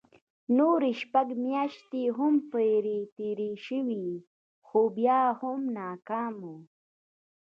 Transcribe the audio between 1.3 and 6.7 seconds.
مياشتې هم پرې تېرې شوې خو بيا هم ناکام وو.